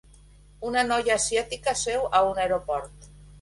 Una 0.69 0.83
noia 0.87 1.17
asiàtica 1.17 1.75
seu 1.83 2.09
a 2.21 2.23
un 2.31 2.41
aeroport. 2.45 3.09